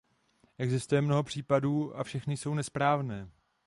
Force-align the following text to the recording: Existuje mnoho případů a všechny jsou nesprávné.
Existuje 0.57 1.01
mnoho 1.01 1.23
případů 1.23 1.97
a 1.97 2.03
všechny 2.03 2.37
jsou 2.37 2.53
nesprávné. 2.53 3.29